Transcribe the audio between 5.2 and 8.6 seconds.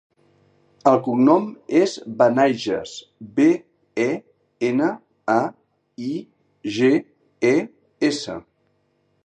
a, i, ge, e, essa.